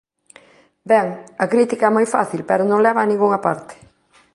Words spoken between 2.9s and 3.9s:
a ningunha parte.